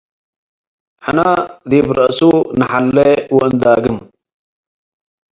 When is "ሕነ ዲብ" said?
1.05-1.87